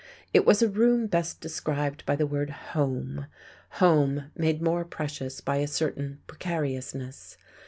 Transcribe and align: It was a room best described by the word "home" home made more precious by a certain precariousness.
It 0.33 0.47
was 0.47 0.63
a 0.63 0.67
room 0.67 1.05
best 1.05 1.41
described 1.41 2.07
by 2.07 2.15
the 2.15 2.25
word 2.25 2.49
"home" 2.49 3.27
home 3.77 4.31
made 4.35 4.59
more 4.59 4.83
precious 4.83 5.41
by 5.41 5.57
a 5.57 5.67
certain 5.67 6.17
precariousness. 6.25 7.37